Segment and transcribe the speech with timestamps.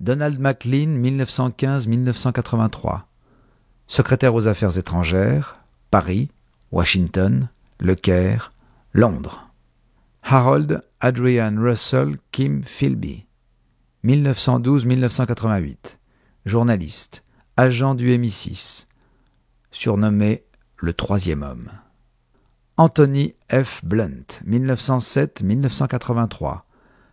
[0.00, 3.04] Donald MacLean, 1915-1983.
[3.86, 5.58] Secrétaire aux Affaires étrangères,
[5.90, 6.30] Paris,
[6.72, 8.52] Washington, Le Caire,
[8.92, 9.48] Londres.
[10.22, 13.24] Harold Adrian Russell Kim Philby,
[14.04, 15.96] 1912-1988.
[16.44, 17.22] Journaliste,
[17.56, 18.86] agent du MI6,
[19.70, 20.42] surnommé
[20.78, 21.70] le troisième homme.
[22.76, 23.82] Anthony F.
[23.84, 26.60] Blunt, 1907-1983.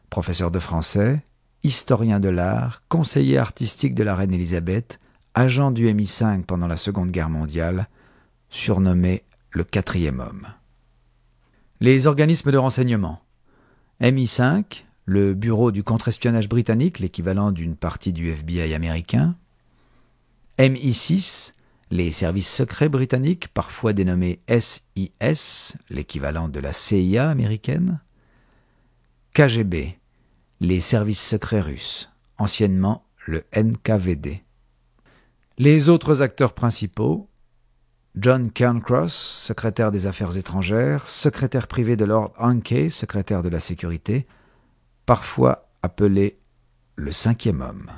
[0.09, 1.23] Professeur de français,
[1.63, 4.99] historien de l'art, conseiller artistique de la reine Élisabeth,
[5.33, 7.87] agent du MI5 pendant la Seconde Guerre mondiale,
[8.49, 10.47] surnommé le quatrième homme.
[11.79, 13.21] Les organismes de renseignement.
[14.01, 19.35] MI5, le bureau du contre-espionnage britannique, l'équivalent d'une partie du FBI américain.
[20.59, 21.53] MI6,
[21.91, 27.99] les services secrets britanniques, parfois dénommés SIS, l'équivalent de la CIA américaine.
[29.33, 29.97] KGB,
[30.63, 34.43] les services secrets russes, anciennement le NKVD.
[35.57, 37.27] Les autres acteurs principaux
[38.15, 44.25] John Cairncross, secrétaire des Affaires étrangères, secrétaire privé de Lord Hankey, secrétaire de la Sécurité,
[45.05, 46.35] parfois appelé
[46.95, 47.91] le cinquième homme.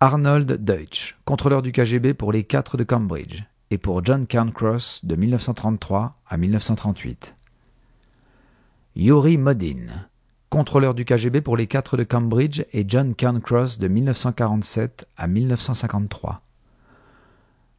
[0.00, 5.14] Arnold Deutsch, contrôleur du KGB pour les quatre de Cambridge, et pour John Cairncross de
[5.14, 7.36] 1933 à 1938.
[8.96, 10.08] Yuri Modin,
[10.50, 16.42] contrôleur du KGB pour les quatre de Cambridge et John Cairncross de 1947 à 1953.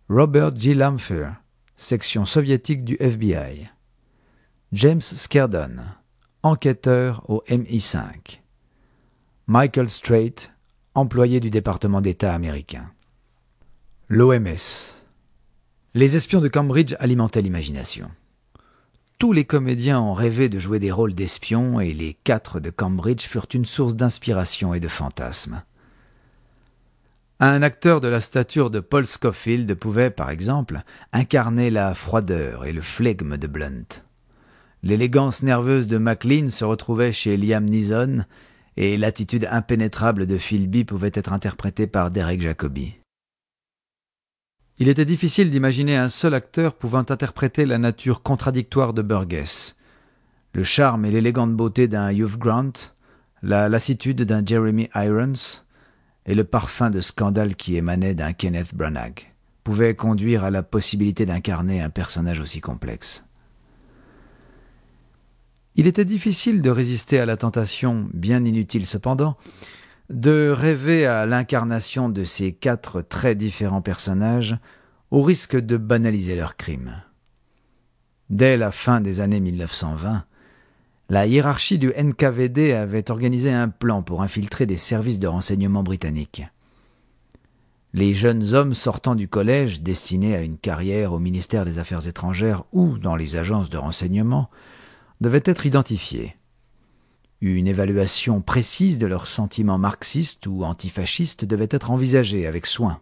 [0.10, 0.74] Robert G.
[0.74, 1.30] Lampher,
[1.76, 3.70] section soviétique du FBI.
[4.72, 5.78] James Skerdon,
[6.44, 8.40] enquêteur au MI5.
[9.48, 10.36] Michael Strait,
[10.94, 12.92] employé du département d'État américain.
[14.10, 15.04] L'OMS.
[15.96, 18.12] Les espions de Cambridge alimentaient l'imagination.
[19.20, 23.28] Tous les comédiens ont rêvé de jouer des rôles d'espions et les quatre de Cambridge
[23.28, 25.62] furent une source d'inspiration et de fantasmes.
[27.42, 32.72] Un acteur de la stature de Paul Scofield pouvait, par exemple, incarner la froideur et
[32.72, 33.88] le flegme de Blunt.
[34.84, 38.24] L'élégance nerveuse de Maclean se retrouvait chez Liam Neeson,
[38.78, 42.96] et l'attitude impénétrable de Philby pouvait être interprétée par Derek Jacobi.
[44.82, 49.76] Il était difficile d'imaginer un seul acteur pouvant interpréter la nature contradictoire de Burgess.
[50.54, 52.72] Le charme et l'élégante beauté d'un Hugh Grant,
[53.42, 55.64] la lassitude d'un Jeremy Irons,
[56.26, 59.34] et le parfum de scandale qui émanait d'un Kenneth Branagh
[59.66, 63.26] pouvaient conduire à la possibilité d'incarner un personnage aussi complexe.
[65.76, 69.38] Il était difficile de résister à la tentation, bien inutile cependant,
[70.10, 74.58] de rêver à l'incarnation de ces quatre très différents personnages
[75.12, 77.02] au risque de banaliser leurs crimes.
[78.30, 80.24] Dès la fin des années 1920,
[81.10, 86.44] la hiérarchie du NKVD avait organisé un plan pour infiltrer des services de renseignement britanniques.
[87.94, 92.64] Les jeunes hommes sortant du collège, destinés à une carrière au ministère des Affaires étrangères
[92.72, 94.52] ou dans les agences de renseignement,
[95.22, 96.36] devaient être identifiés.
[97.42, 103.00] Une évaluation précise de leurs sentiments marxistes ou antifascistes devait être envisagée avec soin.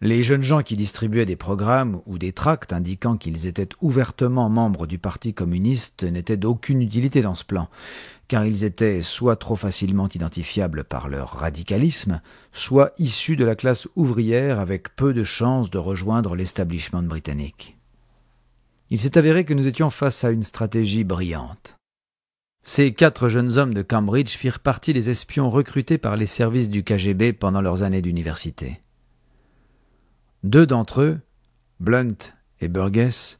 [0.00, 4.86] Les jeunes gens qui distribuaient des programmes ou des tracts indiquant qu'ils étaient ouvertement membres
[4.86, 7.68] du Parti communiste n'étaient d'aucune utilité dans ce plan,
[8.28, 12.20] car ils étaient soit trop facilement identifiables par leur radicalisme,
[12.52, 17.76] soit issus de la classe ouvrière avec peu de chances de rejoindre l'establishment britannique.
[18.90, 21.76] Il s'est avéré que nous étions face à une stratégie brillante.
[22.68, 26.82] Ces quatre jeunes hommes de Cambridge firent partie des espions recrutés par les services du
[26.82, 28.80] KGB pendant leurs années d'université.
[30.42, 31.20] Deux d'entre eux,
[31.78, 32.16] Blunt
[32.60, 33.38] et Burgess,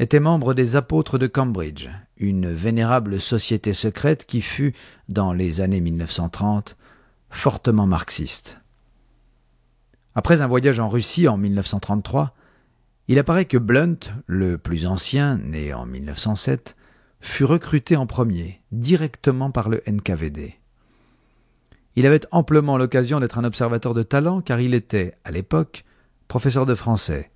[0.00, 4.74] étaient membres des apôtres de Cambridge, une vénérable société secrète qui fut,
[5.08, 6.76] dans les années 1930,
[7.30, 8.60] fortement marxiste.
[10.16, 12.34] Après un voyage en Russie en 1933,
[13.06, 16.74] il apparaît que Blunt, le plus ancien, né en 1907,
[17.20, 20.56] fut recruté en premier, directement par le NKVD.
[21.96, 25.84] Il avait amplement l'occasion d'être un observateur de talent car il était, à l'époque,
[26.28, 27.30] professeur de français,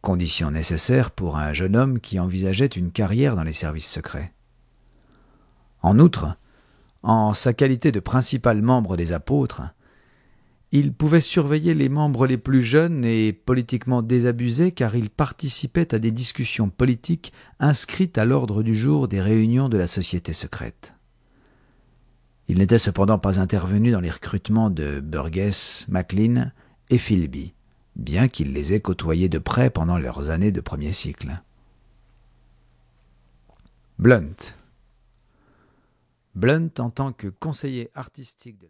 [0.00, 4.34] condition nécessaire pour un jeune homme qui envisageait une carrière dans les services secrets.
[5.80, 6.36] En outre,
[7.02, 9.62] en sa qualité de principal membre des apôtres,
[10.76, 16.00] il pouvait surveiller les membres les plus jeunes et politiquement désabusés car il participait à
[16.00, 20.94] des discussions politiques inscrites à l'ordre du jour des réunions de la société secrète.
[22.48, 26.50] Il n'était cependant pas intervenu dans les recrutements de Burgess, Maclean
[26.90, 27.54] et Philby,
[27.94, 31.40] bien qu'il les ait côtoyés de près pendant leurs années de premier cycle.
[34.00, 34.56] Blunt
[36.34, 38.62] Blunt en tant que conseiller artistique de